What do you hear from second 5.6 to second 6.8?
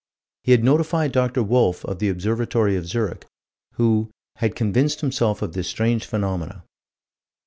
strange phenomenon." Dr.